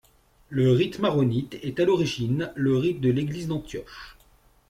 [0.49, 4.17] Le rite maronite est à l'origine le rite de l'Église d'Antioche.